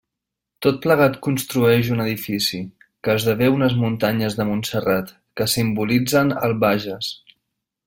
Tot 0.65 0.77
plegat 0.85 1.19
construeix 1.27 1.91
un 1.95 2.01
edifici, 2.05 2.61
que 3.07 3.17
esdevé 3.21 3.51
unes 3.57 3.77
muntanyes 3.83 4.39
de 4.41 4.49
Montserrat, 4.53 5.13
que 5.39 5.49
simbolitzen 5.55 6.35
el 6.49 6.57
Bages. 6.67 7.13